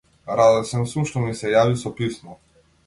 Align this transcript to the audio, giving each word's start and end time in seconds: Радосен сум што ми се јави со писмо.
Радосен 0.39 0.87
сум 0.93 1.07
што 1.11 1.23
ми 1.27 1.37
се 1.43 1.55
јави 1.55 1.81
со 1.85 1.95
писмо. 2.03 2.41